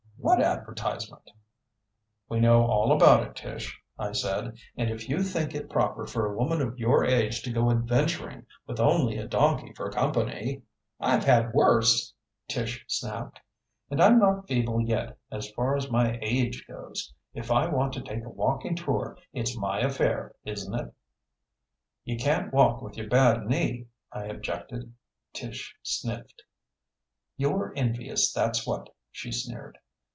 "What 0.23 0.39
advertisement?" 0.39 1.31
"We 2.29 2.39
know 2.39 2.63
all 2.67 2.91
about 2.91 3.23
it, 3.27 3.35
Tish," 3.35 3.81
I 3.97 4.11
said. 4.11 4.55
"And 4.77 4.91
if 4.91 5.09
you 5.09 5.23
think 5.23 5.55
it 5.55 5.67
proper 5.69 6.05
for 6.05 6.27
a 6.27 6.37
woman 6.37 6.61
of 6.61 6.77
your 6.77 7.03
age 7.03 7.41
to 7.41 7.51
go 7.51 7.71
adventuring 7.71 8.45
with 8.67 8.79
only 8.79 9.17
a 9.17 9.27
donkey 9.27 9.73
for 9.73 9.89
company" 9.89 10.61
"I've 11.01 11.23
had 11.23 11.53
worse!" 11.55 12.13
Tish 12.47 12.85
snapped. 12.87 13.39
"And 13.89 13.99
I'm 13.99 14.19
not 14.19 14.47
feeble 14.47 14.79
yet, 14.79 15.17
as 15.31 15.49
far 15.51 15.75
as 15.75 15.89
my 15.89 16.19
age 16.21 16.65
goes. 16.67 17.11
If 17.33 17.49
I 17.51 17.67
want 17.67 17.91
to 17.93 18.01
take 18.01 18.23
a 18.23 18.29
walking 18.29 18.75
tour 18.75 19.17
it's 19.33 19.57
my 19.57 19.79
affair, 19.79 20.35
isn't 20.45 20.75
it?" 20.75 20.93
"You 22.05 22.17
can't 22.17 22.53
walk 22.53 22.83
with 22.83 22.95
your 22.95 23.07
bad 23.07 23.47
knee," 23.47 23.87
I 24.11 24.25
objected. 24.25 24.93
Tish 25.33 25.75
sniffed. 25.81 26.43
"You're 27.37 27.73
envious, 27.75 28.31
that's 28.31 28.67
what," 28.67 28.93
she 29.11 29.31
sneered. 29.31 29.79